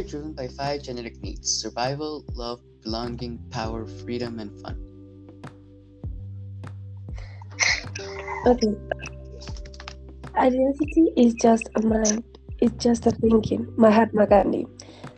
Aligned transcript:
are 0.00 0.08
driven 0.08 0.32
by 0.32 0.48
five 0.48 0.82
genetic 0.82 1.20
needs 1.22 1.50
survival, 1.50 2.24
love, 2.32 2.60
belonging, 2.82 3.38
power, 3.50 3.86
freedom, 3.86 4.38
and 4.38 4.50
fun. 4.62 4.76
Okay. 8.46 8.74
Identity 10.36 11.12
is 11.16 11.34
just 11.34 11.68
a 11.76 11.82
mind, 11.82 12.24
it's 12.60 12.82
just 12.82 13.06
a 13.06 13.10
thinking. 13.10 13.66
Mahatma 13.76 14.26
Gandhi. 14.26 14.66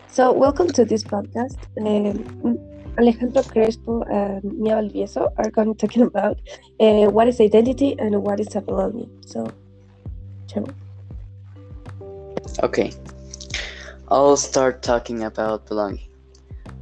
So, 0.08 0.32
welcome 0.32 0.66
to 0.72 0.84
this 0.84 1.04
podcast. 1.04 1.58
Um, 1.78 2.58
Alejandro 2.98 3.42
Crespo 3.44 4.02
and 4.10 4.42
Mia 4.58 4.74
Alvieso 4.74 5.32
are 5.38 5.50
going 5.50 5.74
to 5.74 5.86
talking 5.86 6.02
about 6.02 6.40
uh, 6.80 7.06
what 7.08 7.28
is 7.28 7.40
identity 7.40 7.96
and 8.00 8.20
what 8.20 8.40
is 8.40 8.54
a 8.56 8.60
belonging. 8.60 9.10
So, 9.24 9.48
ciao. 10.48 10.64
Okay, 12.64 12.92
I'll 14.12 14.36
start 14.36 14.82
talking 14.82 15.24
about 15.24 15.64
belonging. 15.64 16.10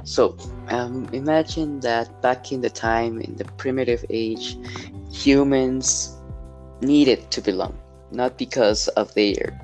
So, 0.03 0.35
um, 0.67 1.07
imagine 1.13 1.79
that 1.79 2.21
back 2.21 2.51
in 2.51 2.59
the 2.59 2.69
time, 2.69 3.21
in 3.21 3.37
the 3.37 3.45
primitive 3.55 4.03
age, 4.09 4.57
humans 5.09 6.17
needed 6.81 7.31
to 7.31 7.39
belong, 7.39 7.79
not 8.11 8.37
because 8.37 8.89
of 8.99 9.13
their 9.13 9.57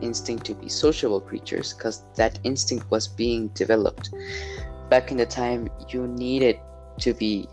instinct 0.00 0.46
to 0.46 0.54
be 0.54 0.70
sociable 0.70 1.20
creatures, 1.20 1.74
because 1.74 2.04
that 2.14 2.38
instinct 2.42 2.90
was 2.90 3.06
being 3.06 3.48
developed. 3.48 4.08
Back 4.88 5.10
in 5.10 5.18
the 5.18 5.26
time, 5.26 5.68
you 5.90 6.06
needed 6.08 6.58
to 7.00 7.12
be 7.12 7.46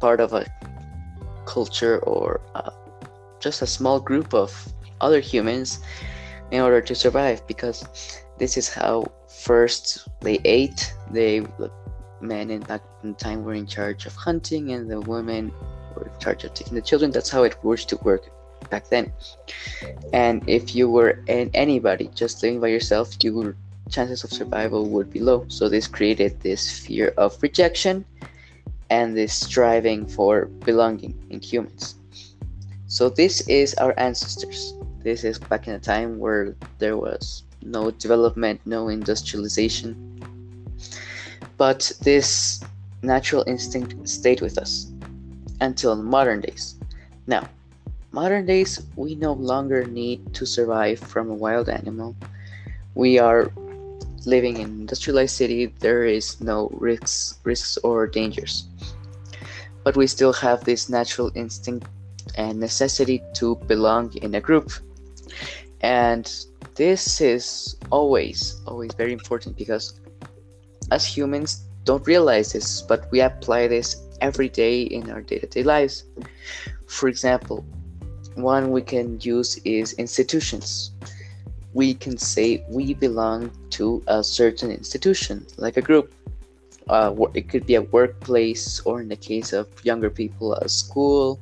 part 0.00 0.18
of 0.18 0.32
a 0.32 0.46
culture 1.44 1.98
or 2.04 2.40
uh, 2.54 2.70
just 3.38 3.60
a 3.60 3.66
small 3.66 4.00
group 4.00 4.32
of 4.32 4.72
other 5.02 5.20
humans 5.20 5.80
in 6.50 6.62
order 6.62 6.80
to 6.80 6.94
survive 6.94 7.46
because 7.46 7.84
this 8.38 8.56
is 8.56 8.68
how 8.68 9.04
first 9.28 10.08
they 10.20 10.40
ate. 10.44 10.94
They 11.10 11.46
men 12.20 12.50
in 12.50 12.60
that 12.62 12.82
time 13.18 13.44
were 13.44 13.54
in 13.54 13.66
charge 13.66 14.06
of 14.06 14.14
hunting 14.14 14.72
and 14.72 14.90
the 14.90 15.00
women 15.00 15.52
were 15.94 16.10
in 16.12 16.18
charge 16.18 16.44
of 16.44 16.54
taking 16.54 16.74
the 16.74 16.82
children. 16.82 17.10
That's 17.10 17.30
how 17.30 17.44
it 17.44 17.56
was 17.62 17.84
to 17.86 17.96
work 17.98 18.30
back 18.70 18.88
then. 18.88 19.12
And 20.12 20.42
if 20.48 20.74
you 20.74 20.90
were 20.90 21.22
an 21.28 21.50
anybody 21.54 22.10
just 22.14 22.42
living 22.42 22.60
by 22.60 22.68
yourself 22.68 23.16
your 23.22 23.56
chances 23.88 24.24
of 24.24 24.30
survival 24.30 24.88
would 24.88 25.10
be 25.10 25.20
low. 25.20 25.46
So 25.48 25.68
this 25.68 25.86
created 25.86 26.40
this 26.40 26.78
fear 26.78 27.14
of 27.16 27.40
rejection 27.42 28.04
and 28.90 29.16
this 29.16 29.34
striving 29.34 30.06
for 30.06 30.46
belonging 30.46 31.14
in 31.30 31.40
humans. 31.40 31.94
So 32.86 33.08
this 33.08 33.46
is 33.48 33.74
our 33.74 33.94
ancestors. 33.98 34.74
This 35.02 35.24
is 35.24 35.38
back 35.38 35.68
in 35.68 35.74
a 35.74 35.78
time 35.78 36.18
where 36.18 36.56
there 36.78 36.96
was 36.96 37.44
no 37.62 37.90
development, 37.90 38.60
no 38.64 38.88
industrialization. 38.88 39.94
But 41.56 41.92
this 42.02 42.62
natural 43.02 43.44
instinct 43.46 44.08
stayed 44.08 44.40
with 44.40 44.58
us 44.58 44.90
until 45.60 45.96
modern 45.96 46.40
days. 46.40 46.76
Now, 47.26 47.48
modern 48.12 48.46
days, 48.46 48.82
we 48.96 49.14
no 49.14 49.32
longer 49.32 49.84
need 49.84 50.34
to 50.34 50.46
survive 50.46 50.98
from 50.98 51.30
a 51.30 51.34
wild 51.34 51.68
animal. 51.68 52.16
We 52.94 53.18
are 53.18 53.50
living 54.24 54.58
in 54.58 54.68
industrialized 54.80 55.36
city. 55.36 55.72
There 55.80 56.04
is 56.04 56.40
no 56.40 56.68
risks, 56.72 57.38
risks 57.44 57.76
or 57.78 58.06
dangers. 58.06 58.66
But 59.84 59.96
we 59.96 60.06
still 60.06 60.32
have 60.34 60.64
this 60.64 60.88
natural 60.88 61.30
instinct 61.34 61.86
and 62.36 62.60
necessity 62.60 63.22
to 63.34 63.56
belong 63.66 64.12
in 64.16 64.34
a 64.34 64.40
group 64.40 64.70
and 65.80 66.30
this 66.78 67.20
is 67.20 67.74
always 67.90 68.62
always 68.64 68.94
very 68.94 69.12
important 69.12 69.56
because 69.56 69.98
as 70.92 71.04
humans 71.04 71.66
don't 71.82 72.06
realize 72.06 72.52
this 72.52 72.82
but 72.82 73.10
we 73.10 73.20
apply 73.20 73.66
this 73.66 73.96
every 74.20 74.48
day 74.48 74.82
in 74.82 75.10
our 75.10 75.20
day-to-day 75.20 75.64
lives. 75.64 76.04
For 76.86 77.08
example 77.08 77.66
one 78.36 78.70
we 78.70 78.82
can 78.82 79.18
use 79.20 79.56
is 79.64 79.94
institutions. 79.94 80.92
We 81.74 81.94
can 81.94 82.16
say 82.16 82.64
we 82.70 82.94
belong 82.94 83.50
to 83.70 84.00
a 84.06 84.22
certain 84.22 84.70
institution 84.70 85.46
like 85.56 85.76
a 85.76 85.82
group. 85.82 86.14
Uh, 86.88 87.12
it 87.34 87.48
could 87.48 87.66
be 87.66 87.74
a 87.74 87.82
workplace 87.82 88.80
or 88.86 89.00
in 89.00 89.08
the 89.08 89.16
case 89.16 89.52
of 89.52 89.66
younger 89.84 90.10
people 90.10 90.54
a 90.54 90.68
school 90.68 91.40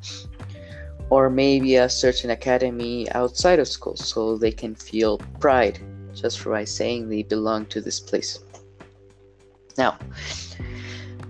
or 1.11 1.31
maybe 1.31 1.77
a 1.77 1.89
certain 1.89 2.31
academy 2.31 3.11
outside 3.13 3.59
of 3.59 3.69
school 3.69 3.97
so 3.97 4.37
they 4.37 4.51
can 4.51 4.75
feel 4.75 5.19
pride 5.41 5.79
just 6.15 6.41
for 6.41 6.51
by 6.51 6.65
saying 6.65 7.09
they 7.09 7.23
belong 7.23 7.67
to 7.67 7.81
this 7.81 8.01
place. 8.01 8.41
Now, 9.77 9.99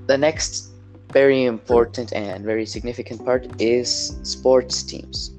the 0.07 0.17
next 0.17 0.71
very 1.11 1.45
important 1.45 2.13
and 2.13 2.45
very 2.45 2.67
significant 2.67 3.25
part 3.25 3.61
is 3.61 4.19
sports 4.23 4.83
teams. 4.83 5.33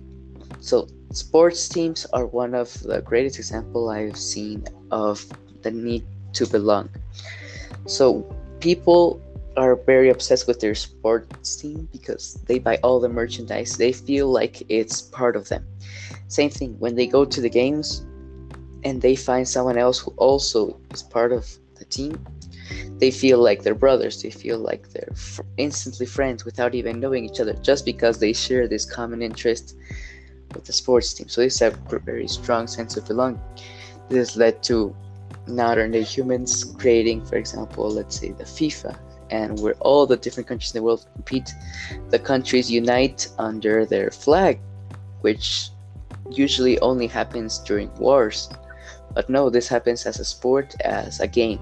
So, 0.60 0.88
sports 1.14 1.70
teams 1.70 2.06
are 2.14 2.26
one 2.26 2.54
of 2.54 2.74
the 2.84 3.02
greatest 3.02 3.38
example 3.40 3.90
I've 3.90 4.18
seen 4.18 4.66
of 4.92 5.26
the 5.62 5.72
need 5.72 6.06
to 6.34 6.46
belong. 6.46 6.90
So, 7.86 8.24
people 8.60 9.22
are 9.58 9.76
very 9.76 10.10
obsessed 10.10 10.48
with 10.48 10.60
their 10.60 10.76
sports 10.76 11.56
team 11.58 11.90
because 11.92 12.36
they 12.46 12.60
buy 12.60 12.78
all 12.84 13.00
the 13.00 13.10
merchandise. 13.10 13.76
They 13.76 13.92
feel 13.92 14.28
like 14.32 14.64
it's 14.70 15.02
part 15.02 15.36
of 15.36 15.50
them. 15.50 15.66
Same 16.28 16.50
thing 16.52 16.76
when 16.80 16.96
they 16.96 17.08
go 17.08 17.26
to 17.26 17.42
the 17.42 17.50
games 17.50 18.06
and 18.84 19.02
they 19.02 19.16
find 19.16 19.48
someone 19.48 19.78
else 19.78 20.00
who 20.00 20.12
also 20.18 20.80
is 20.94 21.02
part 21.02 21.32
of 21.32 21.48
the 21.76 21.86
team. 21.86 22.24
They 23.00 23.12
feel 23.12 23.40
like 23.40 23.64
they're 23.64 23.76
brothers. 23.76 24.22
They 24.22 24.30
feel 24.30 24.60
like 24.60 24.90
they're 24.92 25.12
f- 25.12 25.42
instantly 25.58 26.06
friends 26.06 26.46
without 26.46 26.76
even 26.76 27.00
knowing 27.00 27.26
each 27.26 27.40
other 27.40 27.54
just 27.54 27.84
because 27.86 28.20
they 28.20 28.34
share 28.34 28.68
this 28.68 28.86
common 28.86 29.22
interest 29.24 29.76
with 30.54 30.66
the 30.66 30.74
sports 30.74 31.14
team. 31.14 31.28
So 31.30 31.42
this 31.42 31.56
is 31.56 31.62
a 31.62 31.72
very 32.00 32.28
strong 32.28 32.68
sense 32.68 32.96
of 32.96 33.08
belonging. 33.08 33.42
This 34.10 34.36
led 34.36 34.62
to 34.64 34.96
modern 35.48 35.92
day 35.92 36.04
humans 36.04 36.76
creating, 36.78 37.26
for 37.26 37.38
example, 37.38 37.90
let's 37.90 38.20
say 38.20 38.32
the 38.32 38.44
FIFA 38.44 38.98
and 39.30 39.60
where 39.60 39.76
all 39.80 40.06
the 40.06 40.18
different 40.18 40.48
countries 40.48 40.74
in 40.74 40.80
the 40.80 40.84
world 40.84 41.06
compete, 41.14 41.54
the 42.10 42.20
countries 42.20 42.72
unite 42.72 43.28
under 43.38 43.86
their 43.86 44.12
flag, 44.12 44.60
which 45.22 45.70
usually 46.30 46.80
only 46.80 47.08
happens 47.08 47.60
during 47.60 47.94
wars. 47.96 48.50
But 49.14 49.30
no, 49.30 49.50
this 49.50 49.68
happens 49.68 50.06
as 50.06 50.20
a 50.20 50.26
sport, 50.26 50.76
as 50.82 51.20
a 51.20 51.28
game. 51.28 51.60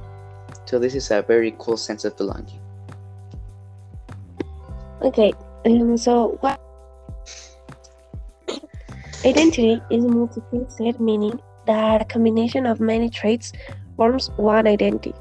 So 0.65 0.79
this 0.79 0.95
is 0.95 1.11
a 1.11 1.21
very 1.21 1.55
cool 1.59 1.77
sense 1.77 2.05
of 2.05 2.17
belonging. 2.17 2.59
Okay, 5.01 5.33
um, 5.65 5.97
so 5.97 6.37
what 6.41 6.59
identity 9.25 9.81
is 9.89 10.03
multifaceted, 10.03 10.99
meaning 10.99 11.39
that 11.67 12.01
a 12.01 12.05
combination 12.05 12.65
of 12.65 12.79
many 12.79 13.09
traits 13.09 13.51
forms 13.97 14.29
one 14.37 14.67
identity. 14.67 15.13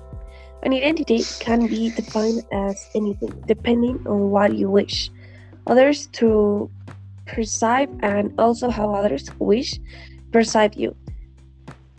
An 0.65 0.73
identity 0.73 1.23
can 1.41 1.67
be 1.67 1.91
defined 1.91 2.43
as 2.51 2.89
anything, 2.95 3.45
depending 3.47 4.01
on 4.07 4.31
what 4.31 4.57
you 4.57 4.71
wish 4.71 5.11
others 5.67 6.07
to 6.17 6.71
perceive 7.27 7.89
and 8.01 8.33
also 8.39 8.71
how 8.71 8.95
others 8.95 9.29
wish 9.39 9.79
perceive 10.33 10.73
you. 10.73 10.97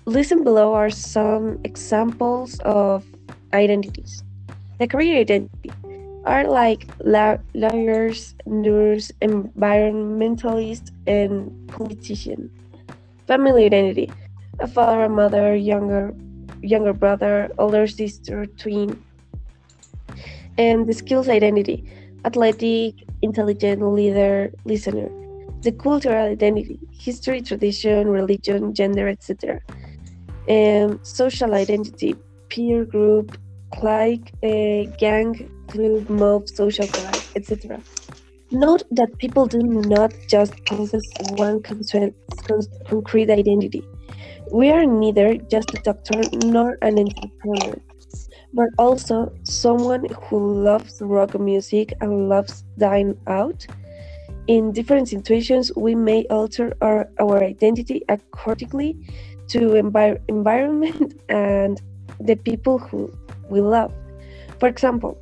Listen 0.06 0.44
below 0.44 0.74
are 0.74 0.90
some 0.90 1.59
examples 1.64 2.59
of 2.66 3.06
identities. 3.53 4.24
The 4.80 4.88
career 4.88 5.20
identity 5.22 5.72
are 6.26 6.47
like 6.47 6.90
lawyers, 7.03 8.34
nurse, 8.47 9.12
environmentalist, 9.22 10.90
and 11.06 11.53
politician. 11.68 12.50
Family 13.28 13.66
identity 13.66 14.12
a 14.59 14.67
father, 14.67 15.03
a 15.03 15.09
mother, 15.09 15.56
younger 15.56 16.16
younger 16.66 16.94
brother, 16.94 17.50
older 17.58 17.88
sister, 17.88 18.46
twin. 18.46 19.03
And 20.58 20.88
the 20.88 20.94
skills 20.94 21.28
identity 21.29 21.84
athletic, 22.26 22.96
intelligent, 23.22 23.82
leader, 23.84 24.52
listener. 24.66 25.09
The 25.62 25.72
cultural 25.72 26.32
identity 26.32 26.79
history, 26.91 27.41
tradition, 27.41 28.08
religion, 28.08 28.73
gender, 28.73 29.08
etc. 29.08 29.59
And 30.47 31.00
social 31.06 31.53
identity 31.53 32.16
peer 32.50 32.85
group, 32.85 33.38
clique, 33.73 34.32
uh, 34.44 34.91
gang, 35.00 35.50
club, 35.70 36.09
mob, 36.09 36.47
social 36.50 36.88
club, 36.88 37.16
etc. 37.35 37.82
Note 38.52 38.84
that 38.91 39.17
people 39.17 39.47
do 39.47 39.59
not 39.64 40.14
just 40.29 40.53
possess 40.66 41.03
one 41.38 41.62
concrete 41.64 43.29
identity. 43.29 43.84
We 44.52 44.70
are 44.72 44.86
neither 44.86 45.38
just 45.38 45.74
a 45.74 45.82
doctor 45.82 46.22
nor 46.46 46.78
an 46.82 47.00
entrepreneur, 47.00 47.76
but 48.53 48.70
also 48.78 49.34
someone 49.44 50.06
who 50.24 50.64
loves 50.64 51.02
rock 51.02 51.40
music 51.40 51.94
and 52.02 52.30
loves 52.30 52.64
dine 52.78 53.18
out. 53.28 53.66
In 54.47 54.72
different 54.72 55.09
situations, 55.09 55.72
we 55.76 55.96
may 55.96 56.26
alter 56.30 56.74
our, 56.82 57.09
our 57.20 57.44
identity 57.44 58.03
accordingly 58.08 58.97
to 59.50 59.59
envir- 59.72 60.22
environment 60.28 61.20
and 61.30 61.82
the 62.20 62.36
people 62.36 62.78
who 62.78 63.12
we 63.50 63.62
love. 63.62 63.91
For 64.59 64.70
example, 64.70 65.18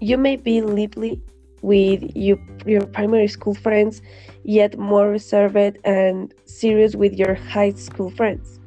you 0.00 0.18
may 0.18 0.36
be 0.36 0.62
lively 0.62 1.20
with 1.64 2.14
you, 2.14 2.38
your 2.66 2.84
primary 2.86 3.26
school 3.26 3.54
friends, 3.54 4.02
yet 4.44 4.78
more 4.78 5.08
reserved 5.08 5.78
and 5.84 6.32
serious 6.44 6.94
with 6.94 7.14
your 7.14 7.34
high 7.34 7.72
school 7.72 8.10
friends. 8.10 8.60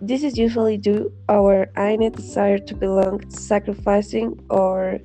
This 0.00 0.22
is 0.22 0.38
usually 0.38 0.78
due 0.78 1.12
our 1.28 1.68
innate 1.76 2.14
desire 2.14 2.58
to 2.58 2.74
belong, 2.74 3.28
sacrificing 3.28 4.40
or 4.48 5.00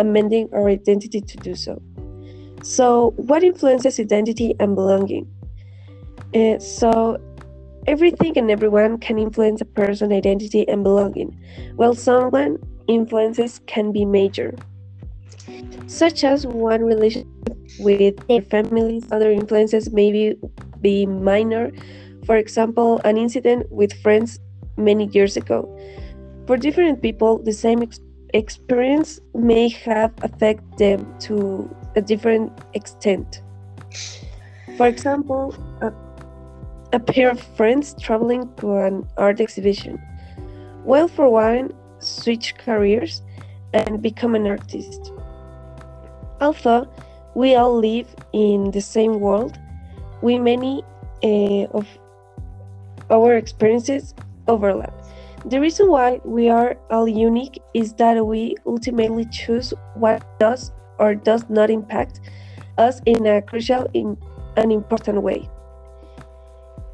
amending 0.00 0.48
our 0.52 0.68
identity 0.68 1.20
to 1.20 1.36
do 1.38 1.54
so. 1.54 1.80
So, 2.62 3.14
what 3.16 3.44
influences 3.44 4.00
identity 4.00 4.54
and 4.58 4.74
belonging? 4.74 5.30
Uh, 6.34 6.58
so, 6.58 7.18
everything 7.86 8.36
and 8.36 8.50
everyone 8.50 8.98
can 8.98 9.18
influence 9.18 9.60
a 9.60 9.64
person's 9.64 10.12
identity 10.12 10.68
and 10.68 10.82
belonging, 10.82 11.38
while 11.76 11.94
someone 11.94 12.58
influences 12.88 13.60
can 13.66 13.92
be 13.92 14.04
major, 14.04 14.54
such 15.86 16.24
as 16.24 16.46
one 16.46 16.82
relationship 16.82 17.28
with 17.78 18.16
their 18.28 18.42
families, 18.42 19.04
other 19.10 19.30
influences 19.30 19.92
may 19.92 20.34
be, 20.80 21.06
minor. 21.06 21.70
For 22.26 22.36
example, 22.36 23.00
an 23.04 23.16
incident 23.16 23.70
with 23.70 23.92
friends 24.02 24.38
many 24.76 25.06
years 25.06 25.36
ago. 25.36 25.68
For 26.46 26.56
different 26.56 27.02
people, 27.02 27.38
the 27.38 27.52
same 27.52 27.82
ex- 27.82 28.00
experience 28.32 29.20
may 29.34 29.68
have 29.68 30.12
affected 30.22 30.64
them 30.78 31.18
to 31.20 31.74
a 31.96 32.02
different 32.02 32.52
extent. 32.74 33.42
For 34.76 34.86
example, 34.86 35.54
a, 35.80 35.92
a 36.92 37.00
pair 37.00 37.30
of 37.30 37.40
friends 37.56 37.94
traveling 38.00 38.50
to 38.56 38.76
an 38.76 39.08
art 39.16 39.40
exhibition. 39.40 40.00
Well, 40.84 41.08
for 41.08 41.30
one, 41.30 41.72
switch 41.98 42.56
careers 42.56 43.22
and 43.74 44.00
become 44.00 44.34
an 44.34 44.46
artist. 44.46 45.12
Although 46.40 46.88
we 47.34 47.56
all 47.56 47.76
live 47.76 48.14
in 48.32 48.70
the 48.70 48.80
same 48.80 49.20
world, 49.20 49.58
we 50.22 50.38
many 50.38 50.82
uh, 51.22 51.66
of 51.76 51.86
our 53.10 53.36
experiences 53.36 54.14
overlap. 54.48 54.94
The 55.46 55.60
reason 55.60 55.90
why 55.90 56.20
we 56.24 56.48
are 56.48 56.76
all 56.90 57.06
unique 57.06 57.60
is 57.74 57.92
that 57.94 58.24
we 58.24 58.56
ultimately 58.64 59.26
choose 59.26 59.74
what 59.94 60.24
does 60.38 60.72
or 60.98 61.14
does 61.14 61.50
not 61.50 61.68
impact 61.68 62.20
us 62.78 63.00
in 63.04 63.26
a 63.26 63.42
crucial 63.42 63.86
in 63.92 64.16
an 64.56 64.70
important 64.70 65.20
way. 65.20 65.48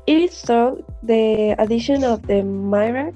It 0.07 0.23
is 0.23 0.33
so 0.37 0.85
the 1.03 1.55
addition 1.59 2.03
of 2.03 2.27
the 2.27 2.43
myriad 2.43 3.15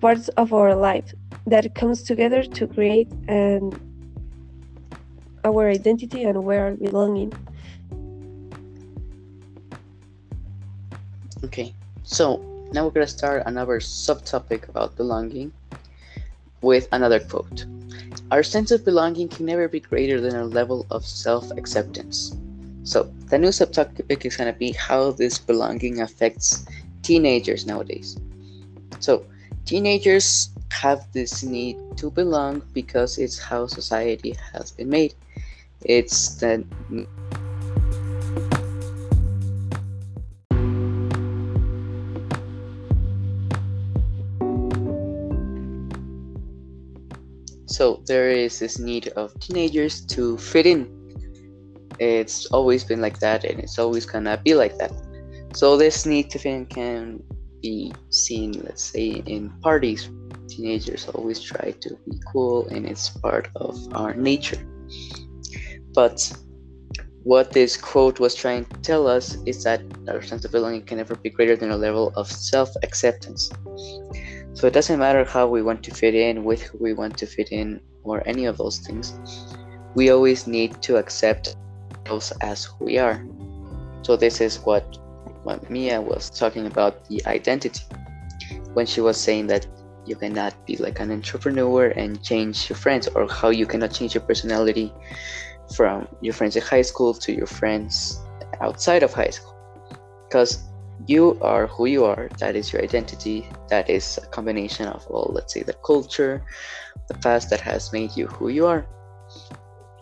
parts 0.00 0.28
of 0.36 0.52
our 0.52 0.74
life 0.74 1.14
that 1.46 1.74
comes 1.74 2.02
together 2.02 2.42
to 2.42 2.66
create 2.66 3.08
our 5.44 5.68
identity 5.70 6.24
and 6.24 6.44
where 6.44 6.64
our 6.64 6.72
belonging. 6.72 7.32
Okay, 11.44 11.74
so 12.02 12.38
now 12.72 12.84
we're 12.84 12.90
gonna 12.90 13.06
start 13.06 13.42
another 13.46 13.78
subtopic 13.80 14.68
about 14.68 14.96
belonging 14.96 15.52
with 16.60 16.88
another 16.92 17.20
quote. 17.20 17.66
Our 18.30 18.42
sense 18.42 18.70
of 18.70 18.84
belonging 18.84 19.28
can 19.28 19.46
never 19.46 19.68
be 19.68 19.80
greater 19.80 20.20
than 20.20 20.34
our 20.34 20.44
level 20.44 20.86
of 20.90 21.04
self 21.04 21.50
acceptance. 21.52 22.36
So, 22.82 23.04
the 23.28 23.38
new 23.38 23.48
subtopic 23.48 24.24
is 24.24 24.36
gonna 24.36 24.52
be 24.52 24.72
how 24.72 25.12
this 25.12 25.38
belonging 25.38 26.00
affects 26.00 26.66
teenagers 27.02 27.66
nowadays. 27.66 28.18
So, 28.98 29.24
teenagers 29.68 30.48
have 30.70 31.12
this 31.12 31.42
need 31.42 31.76
to 31.94 32.10
belong 32.10 32.62
because 32.72 33.18
it's 33.18 33.38
how 33.38 33.66
society 33.66 34.34
has 34.54 34.70
been 34.72 34.88
made. 34.88 35.12
It's 35.82 36.36
the 36.36 36.64
so 47.66 48.02
there 48.06 48.30
is 48.30 48.58
this 48.58 48.78
need 48.78 49.08
of 49.16 49.38
teenagers 49.38 50.00
to 50.16 50.38
fit 50.38 50.64
in. 50.64 50.88
It's 51.98 52.46
always 52.46 52.84
been 52.84 53.02
like 53.02 53.20
that, 53.20 53.44
and 53.44 53.60
it's 53.60 53.78
always 53.78 54.06
gonna 54.06 54.40
be 54.42 54.54
like 54.54 54.78
that. 54.78 54.92
So 55.52 55.76
this 55.76 56.06
need 56.06 56.30
to 56.30 56.38
fit 56.38 56.54
in 56.54 56.66
can 56.66 57.22
be 57.62 57.92
seen, 58.10 58.52
let's 58.64 58.82
say, 58.82 59.22
in 59.26 59.50
parties. 59.62 60.10
Teenagers 60.48 61.08
always 61.08 61.40
try 61.40 61.72
to 61.80 61.98
be 62.06 62.18
cool, 62.32 62.66
and 62.68 62.86
it's 62.86 63.10
part 63.10 63.48
of 63.56 63.76
our 63.94 64.14
nature. 64.14 64.58
But 65.94 66.32
what 67.24 67.52
this 67.52 67.76
quote 67.76 68.20
was 68.20 68.34
trying 68.34 68.64
to 68.66 68.76
tell 68.80 69.06
us 69.06 69.36
is 69.44 69.64
that 69.64 69.82
our 70.08 70.22
sense 70.22 70.44
of 70.44 70.52
belonging 70.52 70.82
can 70.82 70.98
never 70.98 71.14
be 71.16 71.30
greater 71.30 71.56
than 71.56 71.70
a 71.70 71.76
level 71.76 72.12
of 72.16 72.30
self 72.30 72.70
acceptance. 72.82 73.50
So 74.54 74.66
it 74.66 74.72
doesn't 74.72 74.98
matter 74.98 75.24
how 75.24 75.46
we 75.46 75.62
want 75.62 75.82
to 75.84 75.94
fit 75.94 76.14
in, 76.14 76.44
with 76.44 76.62
who 76.62 76.78
we 76.78 76.94
want 76.94 77.18
to 77.18 77.26
fit 77.26 77.52
in, 77.52 77.80
or 78.02 78.22
any 78.26 78.46
of 78.46 78.56
those 78.56 78.78
things. 78.78 79.18
We 79.94 80.10
always 80.10 80.46
need 80.46 80.80
to 80.82 80.96
accept 80.96 81.56
ourselves 82.08 82.32
as 82.40 82.68
we 82.80 82.98
are. 82.98 83.24
So 84.02 84.16
this 84.16 84.40
is 84.40 84.58
what, 84.60 84.98
what 85.48 85.70
Mia 85.70 85.98
was 85.98 86.28
talking 86.28 86.66
about 86.66 86.92
the 87.08 87.24
identity 87.26 87.80
when 88.74 88.84
she 88.84 89.00
was 89.00 89.16
saying 89.16 89.46
that 89.46 89.66
you 90.04 90.14
cannot 90.14 90.52
be 90.66 90.76
like 90.76 91.00
an 91.00 91.10
entrepreneur 91.10 91.88
and 91.96 92.22
change 92.22 92.68
your 92.68 92.76
friends, 92.76 93.08
or 93.08 93.26
how 93.26 93.48
you 93.48 93.64
cannot 93.64 93.92
change 93.92 94.14
your 94.14 94.24
personality 94.30 94.92
from 95.74 96.06
your 96.20 96.34
friends 96.34 96.54
in 96.56 96.62
high 96.62 96.82
school 96.90 97.14
to 97.14 97.32
your 97.32 97.46
friends 97.46 98.20
outside 98.60 99.02
of 99.02 99.12
high 99.14 99.30
school. 99.30 99.56
Because 100.28 100.52
you 101.06 101.38
are 101.40 101.66
who 101.66 101.86
you 101.86 102.04
are 102.04 102.28
that 102.38 102.54
is 102.54 102.72
your 102.72 102.82
identity 102.82 103.48
that 103.70 103.88
is 103.88 104.18
a 104.18 104.26
combination 104.26 104.86
of 104.88 105.06
all 105.06 105.30
let's 105.32 105.54
say 105.54 105.62
the 105.62 105.78
culture 105.86 106.42
the 107.06 107.14
past 107.22 107.48
that 107.50 107.60
has 107.60 107.92
made 107.92 108.10
you 108.16 108.26
who 108.26 108.48
you 108.48 108.66
are 108.66 108.84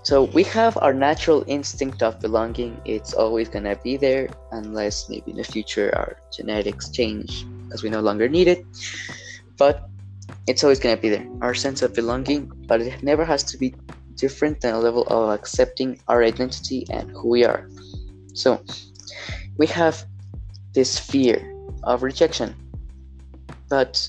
so 0.07 0.15
we 0.39 0.43
have 0.45 0.79
our 0.85 0.95
natural 0.95 1.45
instinct 1.47 2.03
of 2.03 2.21
belonging 2.21 2.73
it's 2.85 3.13
always 3.13 3.49
going 3.49 3.65
to 3.65 3.77
be 3.83 3.97
there 3.97 4.29
unless 4.53 5.09
maybe 5.09 5.31
in 5.33 5.37
the 5.37 5.49
future 5.55 5.89
our 5.99 6.17
genetics 6.37 6.91
change 6.91 7.45
because 7.65 7.83
we 7.83 7.91
no 7.91 8.01
longer 8.01 8.29
need 8.29 8.49
it 8.49 8.65
but 9.57 9.89
it's 10.47 10.63
always 10.63 10.81
going 10.81 10.95
to 10.95 11.03
be 11.03 11.09
there 11.09 11.27
our 11.43 11.55
sense 11.55 11.83
of 11.83 11.95
belonging 11.95 12.51
but 12.67 12.81
it 12.81 13.03
never 13.03 13.25
has 13.25 13.43
to 13.43 13.57
be 13.59 13.75
different 14.17 14.61
than 14.61 14.75
a 14.75 14.79
level 14.79 15.05
of 15.09 15.31
accepting 15.31 16.01
our 16.09 16.23
identity 16.25 16.87
and 16.91 17.11
who 17.11 17.29
we 17.29 17.45
are. 17.45 17.69
So 18.35 18.63
we 19.57 19.67
have 19.69 20.05
this 20.73 20.99
fear 20.99 21.55
of 21.85 22.03
rejection. 22.03 22.55
But 23.69 24.09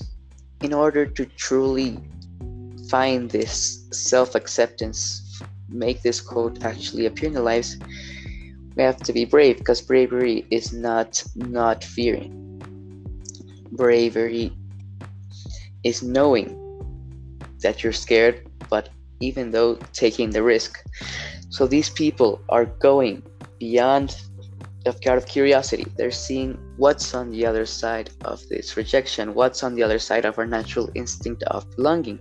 in 0.62 0.72
order 0.72 1.06
to 1.06 1.26
truly 1.26 1.98
find 2.88 3.30
this 3.30 3.86
self 3.92 4.34
acceptance, 4.34 5.27
make 5.68 6.02
this 6.02 6.20
quote 6.20 6.64
actually 6.64 7.06
appear 7.06 7.28
in 7.28 7.34
the 7.34 7.42
lives, 7.42 7.76
we 8.76 8.82
have 8.82 8.98
to 8.98 9.12
be 9.12 9.24
brave 9.24 9.58
because 9.58 9.80
bravery 9.82 10.46
is 10.50 10.72
not 10.72 11.22
not 11.34 11.84
fearing. 11.84 12.34
Bravery 13.72 14.52
is 15.84 16.02
knowing 16.02 16.54
that 17.60 17.82
you're 17.82 17.92
scared 17.92 18.48
but 18.70 18.88
even 19.20 19.50
though 19.50 19.74
taking 19.92 20.30
the 20.30 20.42
risk. 20.42 20.82
So 21.50 21.66
these 21.66 21.90
people 21.90 22.40
are 22.48 22.66
going 22.66 23.22
beyond 23.58 24.16
out 24.86 25.18
of 25.18 25.26
curiosity. 25.26 25.86
They're 25.96 26.10
seeing 26.10 26.58
what's 26.76 27.14
on 27.14 27.30
the 27.30 27.44
other 27.44 27.66
side 27.66 28.10
of 28.24 28.46
this 28.48 28.76
rejection, 28.76 29.34
what's 29.34 29.62
on 29.62 29.74
the 29.74 29.82
other 29.82 29.98
side 29.98 30.24
of 30.24 30.38
our 30.38 30.46
natural 30.46 30.88
instinct 30.94 31.42
of 31.44 31.68
belonging. 31.76 32.18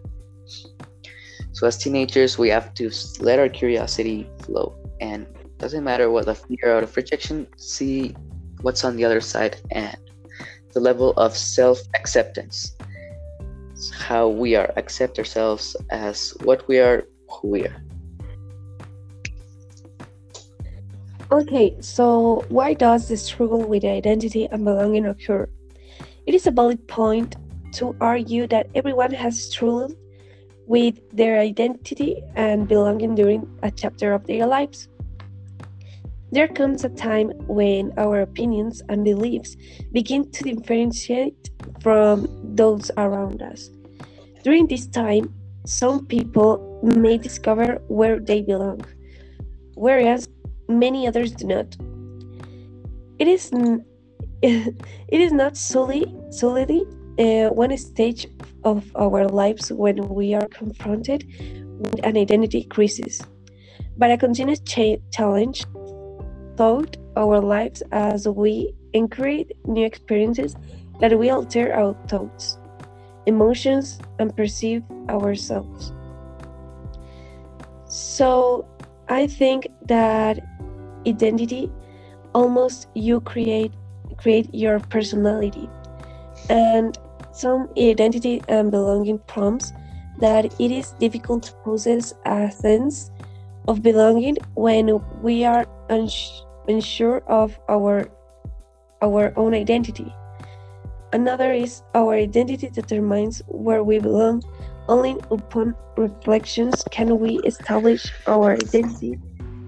So 1.57 1.65
as 1.65 1.75
teenagers, 1.75 2.37
we 2.37 2.49
have 2.49 2.75
to 2.75 2.91
let 3.19 3.39
our 3.39 3.49
curiosity 3.49 4.29
flow, 4.43 4.77
and 5.01 5.25
doesn't 5.57 5.83
matter 5.83 6.11
what 6.11 6.27
the 6.27 6.35
fear 6.35 6.77
out 6.77 6.83
of 6.83 6.95
rejection, 6.95 7.47
see 7.57 8.15
what's 8.61 8.85
on 8.85 8.95
the 8.95 9.03
other 9.03 9.19
side 9.21 9.57
and 9.71 9.97
the 10.73 10.79
level 10.79 11.13
of 11.17 11.35
self-acceptance 11.35 12.77
how 13.97 14.27
we 14.27 14.55
are, 14.55 14.71
accept 14.75 15.17
ourselves 15.17 15.75
as 15.89 16.37
what 16.43 16.67
we 16.67 16.77
are, 16.77 17.07
who 17.27 17.47
we 17.47 17.65
are. 17.65 17.81
Okay, 21.31 21.75
so 21.79 22.45
why 22.49 22.75
does 22.75 23.07
the 23.07 23.17
struggle 23.17 23.63
with 23.63 23.83
identity 23.83 24.47
and 24.51 24.63
belonging 24.63 25.07
occur? 25.07 25.49
It 26.27 26.35
is 26.35 26.45
a 26.45 26.51
valid 26.51 26.87
point 26.87 27.35
to 27.73 27.95
argue 27.99 28.45
that 28.45 28.69
everyone 28.75 29.11
has 29.11 29.43
struggled 29.43 29.95
with 30.67 30.99
their 31.15 31.39
identity 31.39 32.21
and 32.35 32.67
belonging 32.67 33.15
during 33.15 33.47
a 33.63 33.71
chapter 33.71 34.13
of 34.13 34.27
their 34.27 34.45
lives. 34.45 34.89
There 36.31 36.49
comes 36.49 36.83
a 36.83 36.89
time 36.89 37.29
when 37.47 37.93
our 37.97 38.19
opinions 38.21 38.81
and 38.89 39.03
beliefs 39.05 39.55
begin 39.93 40.29
to 40.31 40.43
differentiate 40.43 41.49
from 41.81 42.27
those 42.43 42.91
around 42.97 43.41
us. 43.41 43.69
During 44.43 44.67
this 44.67 44.87
time, 44.87 45.33
some 45.65 46.05
people 46.05 46.79
may 46.83 47.17
discover 47.17 47.81
where 47.87 48.19
they 48.19 48.41
belong, 48.41 48.81
whereas 49.75 50.27
many 50.67 51.07
others 51.07 51.31
do 51.31 51.47
not. 51.47 51.75
It 53.19 53.27
is 53.27 53.51
it 54.41 54.75
is 55.09 55.31
not 55.31 55.57
solely 55.57 56.13
solely 56.29 56.85
uh, 57.19 57.49
one 57.49 57.75
stage 57.77 58.27
of 58.63 58.91
our 58.95 59.27
lives 59.27 59.71
when 59.71 60.07
we 60.09 60.33
are 60.33 60.47
confronted 60.47 61.25
with 61.79 61.99
an 62.03 62.17
identity 62.17 62.63
crisis, 62.63 63.21
but 63.97 64.11
a 64.11 64.17
continuous 64.17 64.59
cha- 64.61 64.97
challenge 65.11 65.65
throughout 66.55 66.97
our 67.15 67.39
lives 67.39 67.83
as 67.91 68.27
we 68.27 68.73
create 69.11 69.51
new 69.65 69.85
experiences 69.85 70.55
that 70.99 71.17
will 71.17 71.31
alter 71.31 71.73
our 71.73 71.95
thoughts, 72.07 72.57
emotions, 73.27 73.99
and 74.19 74.35
perceive 74.35 74.83
ourselves. 75.09 75.93
So, 77.87 78.65
I 79.09 79.27
think 79.27 79.67
that 79.87 80.39
identity 81.07 81.71
almost 82.33 82.87
you 82.93 83.21
create 83.21 83.71
create 84.17 84.53
your 84.53 84.79
personality 84.79 85.69
and 86.49 86.97
some 87.37 87.69
identity 87.77 88.41
and 88.47 88.71
belonging 88.71 89.19
prompts 89.27 89.71
that 90.19 90.45
it 90.59 90.71
is 90.71 90.91
difficult 90.99 91.43
to 91.43 91.53
possess 91.63 92.13
a 92.25 92.51
sense 92.51 93.11
of 93.67 93.81
belonging 93.83 94.37
when 94.55 94.99
we 95.21 95.43
are 95.43 95.65
uns- 95.89 96.43
unsure 96.67 97.19
of 97.27 97.59
our 97.69 98.09
our 99.01 99.31
own 99.37 99.53
identity. 99.53 100.11
Another 101.13 101.53
is 101.53 101.83
our 101.93 102.13
identity 102.15 102.69
determines 102.69 103.41
where 103.47 103.83
we 103.83 103.99
belong. 103.99 104.43
Only 104.89 105.17
upon 105.31 105.75
reflections 105.97 106.83
can 106.91 107.19
we 107.19 107.35
establish 107.45 108.11
our 108.25 108.53
identity. 108.53 109.19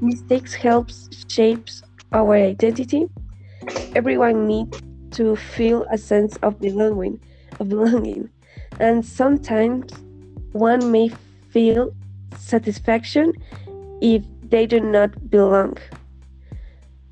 Mistakes 0.01 0.53
helps 0.53 1.09
shapes 1.27 1.83
our 2.13 2.35
identity. 2.35 3.07
Everyone 3.95 4.47
needs 4.47 4.79
to 5.11 5.35
feel 5.35 5.85
a 5.91 5.97
sense 5.97 6.37
of 6.37 6.59
belonging, 6.59 7.19
of 7.59 7.69
belonging, 7.69 8.29
and 8.79 9.05
sometimes 9.05 9.91
one 10.51 10.91
may 10.91 11.09
feel 11.49 11.93
satisfaction 12.37 13.33
if 14.01 14.23
they 14.49 14.65
do 14.65 14.79
not 14.79 15.29
belong. 15.29 15.77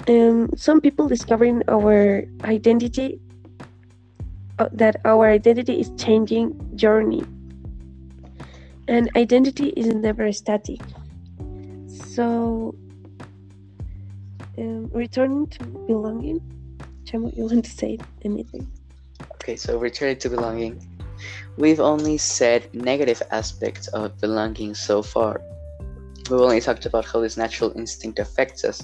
Um, 0.08 0.50
some 0.56 0.80
people 0.80 1.08
discovering 1.08 1.63
our 1.68 2.24
identity 2.44 3.20
uh, 4.60 4.70
that 4.72 4.96
our 5.06 5.30
identity 5.30 5.80
is 5.80 5.92
changing 5.98 6.56
journey. 6.75 7.24
And 8.88 9.10
identity 9.16 9.70
is 9.75 9.94
never 9.94 10.32
static. 10.32 10.80
So 11.89 12.74
um, 14.58 14.89
returning 14.94 15.48
to 15.48 15.66
belonging 15.66 16.42
Chamo, 17.04 17.36
you 17.36 17.44
want 17.46 17.66
to 17.66 17.72
say 17.72 18.00
anything 18.24 18.68
Okay, 19.48 19.56
so 19.56 19.80
returning 19.80 20.18
to 20.18 20.30
belonging. 20.30 20.75
We've 21.56 21.80
only 21.80 22.18
said 22.18 22.68
negative 22.75 23.22
aspects 23.32 23.88
of 23.88 24.20
belonging 24.20 24.75
so 24.75 25.01
far. 25.01 25.39
We've 26.30 26.42
only 26.42 26.60
talked 26.60 26.86
about 26.86 27.06
how 27.06 27.22
this 27.22 27.38
natural 27.38 27.72
instinct 27.77 28.20
affects 28.20 28.66
us, 28.66 28.82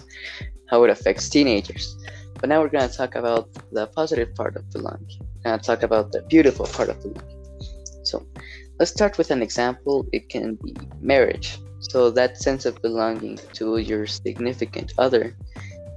how 0.70 0.86
it 0.86 0.90
affects 0.90 1.28
teenagers. 1.28 1.98
But 2.40 2.48
now 2.48 2.62
we're 2.62 2.70
going 2.70 2.90
to 2.90 2.96
talk 2.96 3.16
about 3.16 3.50
the 3.74 3.88
positive 3.88 4.34
part 4.36 4.56
of 4.56 4.72
belonging. 4.72 5.20
We're 5.20 5.52
going 5.52 5.60
to 5.60 5.66
talk 5.66 5.84
about 5.84 6.14
the 6.14 6.22
beautiful 6.30 6.66
part 6.68 6.88
of 6.88 7.02
belonging. 7.02 7.44
So 8.06 8.26
let's 8.80 8.92
start 8.92 9.18
with 9.18 9.32
an 9.32 9.42
example. 9.42 10.08
It 10.14 10.30
can 10.30 10.56
be 10.64 10.74
marriage. 11.02 11.58
So 11.80 12.10
that 12.12 12.38
sense 12.38 12.66
of 12.66 12.82
belonging 12.82 13.38
to 13.56 13.80
your 13.80 14.08
significant 14.08 14.94
other 14.98 15.36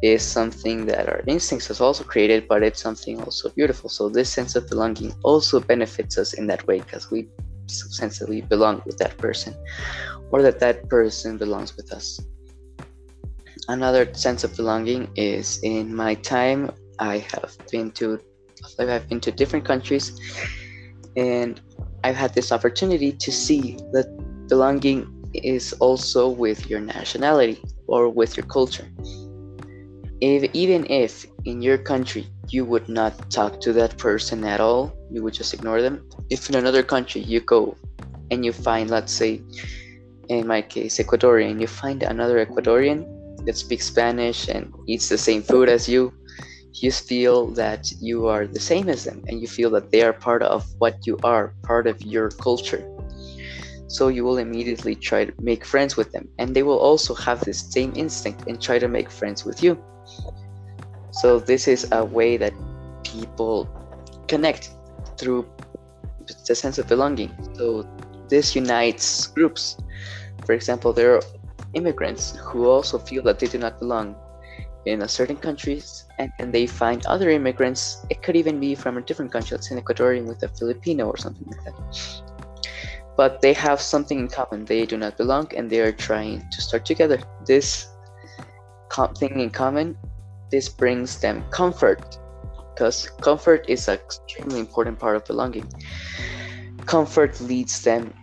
is 0.02 0.22
something 0.22 0.86
that 0.86 1.08
our 1.08 1.22
instincts 1.26 1.68
has 1.68 1.80
also 1.80 2.04
created, 2.04 2.46
but 2.48 2.62
it's 2.62 2.82
something 2.82 3.20
also 3.22 3.48
beautiful. 3.50 3.88
So 3.88 4.08
this 4.08 4.30
sense 4.30 4.56
of 4.56 4.68
belonging 4.68 5.14
also 5.22 5.60
benefits 5.60 6.18
us 6.18 6.34
in 6.34 6.46
that 6.48 6.66
way 6.66 6.80
because 6.80 7.10
we 7.10 7.28
sensibly 7.68 8.42
belong 8.42 8.82
with 8.86 8.98
that 8.98 9.16
person, 9.18 9.54
or 10.30 10.42
that 10.42 10.60
that 10.60 10.88
person 10.88 11.38
belongs 11.38 11.76
with 11.76 11.92
us. 11.92 12.20
Another 13.68 14.12
sense 14.14 14.44
of 14.44 14.54
belonging 14.54 15.10
is 15.16 15.60
in 15.62 15.94
my 15.94 16.14
time. 16.14 16.70
I 16.98 17.18
have 17.18 17.56
been 17.70 17.90
to, 17.92 18.20
I 18.78 18.84
have 18.84 19.08
been 19.08 19.20
to 19.20 19.32
different 19.32 19.64
countries, 19.64 20.20
and 21.16 21.60
I've 22.04 22.16
had 22.16 22.34
this 22.34 22.52
opportunity 22.52 23.12
to 23.12 23.32
see 23.32 23.76
that 23.92 24.06
belonging 24.48 25.12
is 25.34 25.72
also 25.74 26.28
with 26.28 26.70
your 26.70 26.80
nationality 26.80 27.60
or 27.88 28.08
with 28.08 28.36
your 28.36 28.46
culture 28.46 28.86
if, 30.20 30.50
even 30.54 30.86
if 30.90 31.26
in 31.44 31.62
your 31.62 31.78
country 31.78 32.26
you 32.48 32.64
would 32.64 32.88
not 32.88 33.30
talk 33.30 33.60
to 33.60 33.72
that 33.74 33.98
person 33.98 34.44
at 34.44 34.60
all, 34.60 34.92
you 35.10 35.22
would 35.22 35.34
just 35.34 35.52
ignore 35.52 35.82
them. 35.82 36.08
If 36.30 36.48
in 36.48 36.56
another 36.56 36.82
country 36.82 37.20
you 37.20 37.40
go 37.40 37.76
and 38.30 38.44
you 38.44 38.52
find, 38.52 38.90
let's 38.90 39.12
say, 39.12 39.42
in 40.28 40.46
my 40.46 40.62
case, 40.62 40.98
Ecuadorian, 40.98 41.60
you 41.60 41.66
find 41.66 42.02
another 42.02 42.44
Ecuadorian 42.44 43.06
that 43.44 43.56
speaks 43.56 43.86
Spanish 43.86 44.48
and 44.48 44.72
eats 44.86 45.08
the 45.08 45.18
same 45.18 45.42
food 45.42 45.68
as 45.68 45.88
you, 45.88 46.12
you 46.72 46.90
feel 46.90 47.46
that 47.48 47.90
you 48.00 48.26
are 48.26 48.46
the 48.46 48.60
same 48.60 48.88
as 48.88 49.04
them 49.04 49.22
and 49.28 49.40
you 49.40 49.46
feel 49.46 49.70
that 49.70 49.90
they 49.90 50.02
are 50.02 50.12
part 50.12 50.42
of 50.42 50.66
what 50.78 51.06
you 51.06 51.18
are, 51.22 51.54
part 51.62 51.86
of 51.86 52.00
your 52.02 52.30
culture. 52.30 52.95
So 53.88 54.08
you 54.08 54.24
will 54.24 54.38
immediately 54.38 54.94
try 54.94 55.24
to 55.24 55.32
make 55.40 55.64
friends 55.64 55.96
with 55.96 56.10
them, 56.12 56.28
and 56.38 56.54
they 56.54 56.62
will 56.62 56.78
also 56.78 57.14
have 57.14 57.40
this 57.40 57.60
same 57.60 57.92
instinct 57.94 58.48
and 58.48 58.60
try 58.60 58.78
to 58.78 58.88
make 58.88 59.10
friends 59.10 59.44
with 59.44 59.62
you. 59.62 59.82
So 61.12 61.38
this 61.38 61.68
is 61.68 61.86
a 61.92 62.04
way 62.04 62.36
that 62.36 62.52
people 63.04 63.68
connect 64.28 64.70
through 65.16 65.46
the 66.46 66.54
sense 66.54 66.78
of 66.78 66.88
belonging. 66.88 67.30
So 67.54 67.88
this 68.28 68.56
unites 68.56 69.28
groups. 69.28 69.76
For 70.44 70.52
example, 70.52 70.92
there 70.92 71.14
are 71.14 71.22
immigrants 71.74 72.36
who 72.36 72.68
also 72.68 72.98
feel 72.98 73.22
that 73.22 73.38
they 73.38 73.46
do 73.46 73.58
not 73.58 73.78
belong 73.78 74.16
in 74.84 75.02
a 75.02 75.08
certain 75.08 75.36
countries 75.36 76.04
and, 76.18 76.30
and 76.38 76.52
they 76.52 76.66
find 76.66 77.04
other 77.06 77.30
immigrants. 77.30 78.04
It 78.10 78.22
could 78.22 78.36
even 78.36 78.60
be 78.60 78.74
from 78.74 78.98
a 78.98 79.02
different 79.02 79.32
country, 79.32 79.56
let's 79.56 79.68
say 79.68 79.76
an 79.76 79.82
Ecuadorian 79.82 80.26
with 80.26 80.42
a 80.42 80.48
Filipino 80.48 81.06
or 81.06 81.16
something 81.16 81.46
like 81.46 81.64
that. 81.64 82.35
But 83.16 83.40
they 83.40 83.52
have 83.54 83.80
something 83.80 84.18
in 84.18 84.28
common. 84.28 84.64
They 84.64 84.84
do 84.86 84.96
not 84.96 85.16
belong 85.16 85.50
and 85.56 85.70
they 85.70 85.80
are 85.80 85.92
trying 85.92 86.44
to 86.50 86.60
start 86.60 86.84
together. 86.84 87.18
This 87.46 87.88
thing 89.18 89.40
in 89.40 89.50
common 89.50 89.96
this 90.50 90.68
brings 90.68 91.18
them 91.18 91.44
comfort 91.50 92.18
because 92.72 93.10
comfort 93.20 93.64
is 93.68 93.88
an 93.88 93.94
extremely 93.94 94.60
important 94.60 94.98
part 94.98 95.16
of 95.16 95.24
belonging. 95.24 95.66
Comfort 96.84 97.40
leads 97.40 97.82
them 97.82 98.14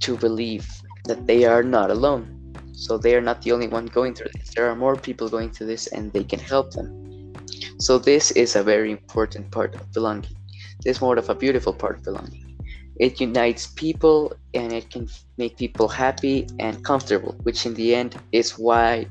to 0.00 0.16
believe 0.16 0.68
that 1.06 1.26
they 1.26 1.44
are 1.44 1.62
not 1.62 1.90
alone. 1.90 2.54
So 2.74 2.96
they 2.96 3.16
are 3.16 3.20
not 3.20 3.42
the 3.42 3.52
only 3.52 3.68
one 3.68 3.86
going 3.86 4.14
through 4.14 4.30
this. 4.34 4.54
There 4.54 4.68
are 4.68 4.76
more 4.76 4.96
people 4.96 5.28
going 5.28 5.50
through 5.50 5.66
this 5.66 5.88
and 5.88 6.12
they 6.12 6.24
can 6.24 6.38
help 6.38 6.72
them. 6.72 7.32
So 7.78 7.98
this 7.98 8.30
is 8.32 8.54
a 8.56 8.62
very 8.62 8.92
important 8.92 9.50
part 9.50 9.74
of 9.74 9.92
belonging. 9.92 10.36
This 10.84 10.96
is 10.96 11.00
more 11.00 11.18
of 11.18 11.28
a 11.28 11.34
beautiful 11.34 11.72
part 11.72 11.98
of 11.98 12.04
belonging. 12.04 12.41
It 12.96 13.20
unites 13.20 13.66
people 13.66 14.34
and 14.54 14.72
it 14.72 14.90
can 14.90 15.08
make 15.38 15.56
people 15.56 15.88
happy 15.88 16.46
and 16.58 16.84
comfortable, 16.84 17.34
which 17.42 17.64
in 17.66 17.74
the 17.74 17.94
end 17.94 18.20
is 18.32 18.58
why 18.58 19.06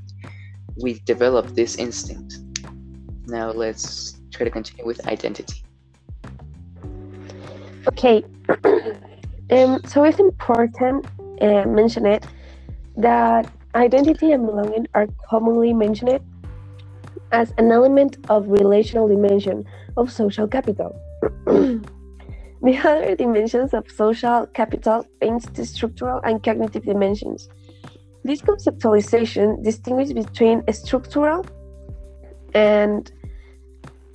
we 0.82 1.00
develop 1.06 1.48
this 1.56 1.76
instinct. 1.76 2.40
Now 3.28 3.52
let's 3.52 4.20
try 4.32 4.46
to 4.46 4.52
continue 4.52 4.86
with 4.86 5.06
identity. 5.08 5.64
Okay, 7.88 8.24
um, 9.52 9.82
so 9.86 10.04
it's 10.04 10.20
important 10.20 11.06
uh, 11.42 11.66
mention 11.66 12.06
it 12.06 12.26
that 12.98 13.52
identity 13.74 14.32
and 14.32 14.46
belonging 14.46 14.88
are 14.94 15.08
commonly 15.28 15.74
mentioned 15.74 16.20
as 17.32 17.54
an 17.58 17.72
element 17.72 18.18
of 18.30 18.48
relational 18.48 19.08
dimension 19.08 19.66
of 19.98 20.12
social 20.12 20.48
capital. 20.48 20.96
the 22.62 22.77
other 22.89 23.15
dimensions 23.15 23.74
of 23.74 23.89
social 23.91 24.48
capital 24.48 25.06
paints 25.20 25.46
the 25.48 25.65
structural 25.65 26.20
and 26.24 26.44
cognitive 26.44 26.84
dimensions. 26.84 27.50
This 28.24 28.41
conceptualization 28.41 29.63
distinguishes 29.63 30.13
between 30.13 30.63
structural 30.72 31.46
and 32.53 33.12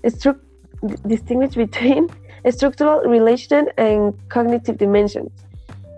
stru- 0.05 0.41
distinguish 1.07 1.55
between 1.55 2.09
structural, 2.51 3.01
relation, 3.01 3.69
and 3.77 4.15
cognitive 4.29 4.79
dimensions. 4.79 5.33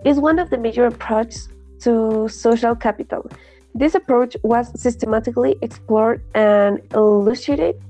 Is 0.05 0.19
one 0.19 0.38
of 0.38 0.49
the 0.49 0.57
major 0.57 0.87
approaches 0.87 1.49
to 1.81 2.28
social 2.28 2.75
capital. 2.75 3.31
This 3.75 3.95
approach 3.95 4.37
was 4.43 4.69
systematically 4.81 5.57
explored 5.61 6.23
and 6.35 6.81
elucidated 6.95 7.81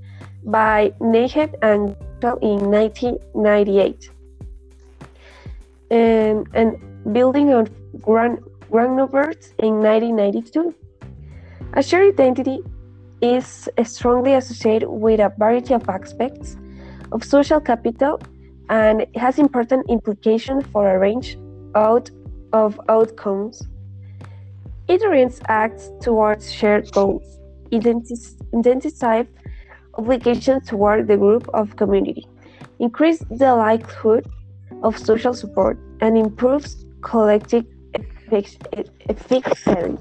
by 0.45 0.93
Nahapiet 1.01 1.55
and 1.63 1.97
in 2.43 2.71
1998. 2.71 4.11
And, 5.91 6.47
and 6.55 6.77
building 7.13 7.53
on 7.53 7.69
Gran, 8.01 8.39
Granovetter 8.71 9.35
in 9.59 9.81
1992. 9.81 10.75
A 11.75 11.83
shared 11.83 12.15
identity 12.15 12.61
is 13.21 13.69
strongly 13.85 14.35
associated 14.35 14.89
with 14.89 15.21
a 15.21 15.33
variety 15.39 15.75
of 15.75 15.89
aspects 15.89 16.57
of 17.13 17.25
social 17.25 17.61
capital 17.61 18.21
and 18.69 19.07
has 19.17 19.39
important 19.39 19.89
implications 19.89 20.65
for 20.73 20.95
a 20.95 20.99
range 20.99 21.39
out 21.75 22.11
of 22.53 22.81
outcomes. 22.89 23.63
It 24.89 25.03
orients 25.03 25.41
acts 25.49 25.91
towards 26.01 26.53
shared 26.53 26.91
goals, 26.93 27.39
identify 27.73 29.25
obligations 29.95 30.67
toward 30.67 31.09
the 31.09 31.17
group 31.17 31.49
of 31.53 31.77
community, 31.77 32.27
increase 32.79 33.19
the 33.31 33.55
likelihood 33.55 34.27
of 34.83 34.99
social 34.99 35.35
support, 35.35 35.79
and 36.01 36.17
improves 36.17 36.85
collective 37.03 37.65
efficiency. 38.33 39.99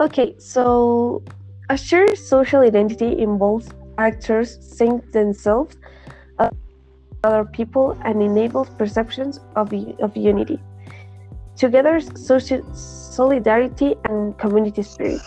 Okay, 0.00 0.34
so 0.38 1.22
a 1.70 1.76
shared 1.76 2.18
social 2.18 2.60
identity 2.60 3.18
involves 3.18 3.68
actors 3.98 4.58
seeing 4.60 5.00
themselves 5.12 5.76
other 7.24 7.44
people 7.44 7.98
and 8.04 8.22
enables 8.22 8.68
perceptions 8.70 9.40
of, 9.56 9.72
of 10.00 10.16
unity. 10.16 10.60
Together, 11.56 12.00
social 12.00 12.62
solidarity 12.74 13.94
and 14.04 14.36
community 14.38 14.82
spirit. 14.82 15.22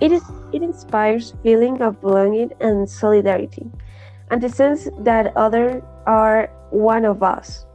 It, 0.00 0.12
is, 0.12 0.22
it 0.52 0.62
inspires 0.62 1.34
feeling 1.42 1.82
of 1.82 2.00
belonging 2.00 2.52
and 2.60 2.88
solidarity, 2.88 3.66
and 4.30 4.42
the 4.42 4.48
sense 4.48 4.88
that 5.00 5.36
others 5.36 5.82
are 6.06 6.50
one 6.70 7.04
of 7.04 7.22
us, 7.22 7.66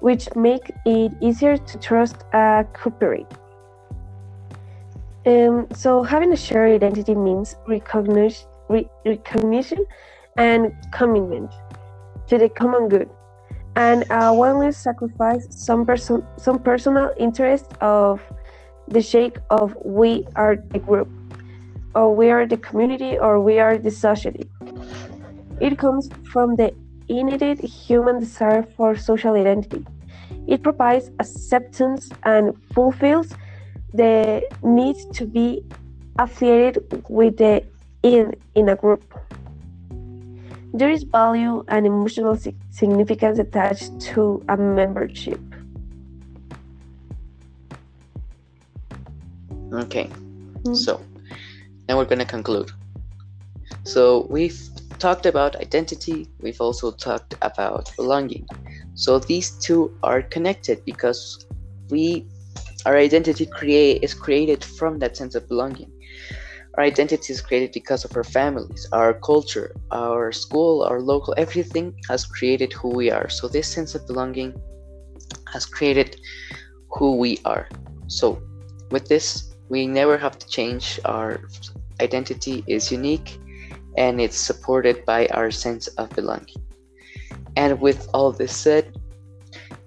which 0.00 0.28
make 0.36 0.70
it 0.84 1.12
easier 1.20 1.56
to 1.56 1.78
trust 1.78 2.24
and 2.32 2.66
cooperate. 2.72 3.26
Um, 5.26 5.66
so 5.74 6.02
having 6.02 6.32
a 6.32 6.36
shared 6.36 6.72
identity 6.72 7.14
means 7.14 7.56
recognition, 7.66 8.46
re- 8.68 8.88
recognition 9.04 9.84
and 10.36 10.72
commitment 10.92 11.52
to 12.28 12.38
the 12.38 12.48
common 12.48 12.88
good, 12.88 13.10
and 13.76 14.04
a 14.10 14.32
willingness 14.32 14.76
sacrifice 14.76 15.46
some 15.50 15.84
person 15.84 16.24
some 16.36 16.58
personal 16.58 17.12
interest 17.18 17.66
of 17.80 18.22
the 18.88 19.02
sake 19.02 19.36
of 19.50 19.76
we 19.84 20.26
are 20.36 20.56
the 20.56 20.78
group, 20.78 21.08
or 21.94 22.14
we 22.14 22.30
are 22.30 22.46
the 22.46 22.56
community, 22.56 23.18
or 23.18 23.40
we 23.40 23.58
are 23.58 23.76
the 23.76 23.90
society. 23.90 24.48
It 25.60 25.76
comes 25.78 26.08
from 26.30 26.56
the 26.56 26.72
innate 27.08 27.60
human 27.60 28.20
desire 28.20 28.62
for 28.76 28.96
social 28.96 29.34
identity. 29.34 29.84
It 30.46 30.62
provides 30.62 31.10
acceptance 31.18 32.10
and 32.22 32.56
fulfills 32.72 33.34
the 33.92 34.42
need 34.62 34.96
to 35.14 35.26
be 35.26 35.64
affiliated 36.18 37.04
with 37.08 37.36
the 37.38 37.64
in 38.02 38.34
in 38.54 38.68
a 38.68 38.76
group. 38.76 39.02
There 40.72 40.90
is 40.90 41.02
value 41.02 41.64
and 41.68 41.86
emotional 41.86 42.38
significance 42.70 43.38
attached 43.38 44.00
to 44.12 44.44
a 44.48 44.56
membership. 44.56 45.40
Okay, 49.72 50.04
mm-hmm. 50.04 50.74
so 50.74 51.00
now 51.88 51.96
we're 51.96 52.04
going 52.04 52.20
to 52.20 52.24
conclude. 52.24 52.70
So 53.84 54.26
we've 54.30 54.60
talked 54.98 55.26
about 55.26 55.56
identity, 55.56 56.28
we've 56.40 56.60
also 56.60 56.90
talked 56.90 57.34
about 57.42 57.90
belonging. 57.96 58.46
So 58.94 59.18
these 59.18 59.50
two 59.58 59.96
are 60.02 60.22
connected 60.22 60.84
because 60.84 61.46
we 61.90 62.26
our 62.86 62.96
identity 62.96 63.46
create 63.46 64.02
is 64.02 64.14
created 64.14 64.62
from 64.64 64.98
that 65.00 65.16
sense 65.16 65.34
of 65.34 65.48
belonging. 65.48 65.90
Our 66.76 66.84
identity 66.84 67.32
is 67.32 67.40
created 67.40 67.72
because 67.72 68.04
of 68.04 68.16
our 68.16 68.24
families, 68.24 68.86
our 68.92 69.14
culture, 69.14 69.74
our 69.90 70.30
school, 70.32 70.82
our 70.84 71.00
local, 71.00 71.34
everything 71.36 71.94
has 72.08 72.24
created 72.24 72.72
who 72.72 72.90
we 72.90 73.10
are. 73.10 73.28
So 73.28 73.48
this 73.48 73.66
sense 73.72 73.94
of 73.94 74.06
belonging 74.06 74.54
has 75.52 75.66
created 75.66 76.16
who 76.92 77.16
we 77.16 77.38
are. 77.44 77.68
So 78.06 78.40
with 78.90 79.08
this, 79.08 79.54
we 79.68 79.86
never 79.86 80.16
have 80.16 80.38
to 80.38 80.48
change 80.48 81.00
our 81.04 81.40
identity 82.00 82.64
is 82.66 82.92
unique 82.92 83.40
and 83.98 84.20
it's 84.20 84.38
supported 84.38 85.04
by 85.04 85.26
our 85.34 85.50
sense 85.50 85.88
of 85.98 86.08
belonging. 86.10 86.62
And 87.56 87.80
with 87.80 88.08
all 88.14 88.30
this 88.30 88.54
said, 88.56 88.96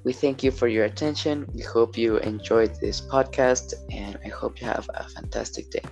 we 0.04 0.12
thank 0.12 0.43
you 0.43 0.52
for 0.52 0.67
your 0.67 0.84
attention. 0.84 1.47
We 1.54 1.62
hope 1.62 1.97
you 1.97 2.17
enjoyed 2.17 2.76
this 2.82 3.00
podcast 3.00 3.74
and 3.89 4.19
I 4.26 4.28
hope 4.28 4.60
you 4.60 4.67
have 4.67 4.89
a 4.93 5.08
fantastic 5.08 5.69
day. 5.71 5.86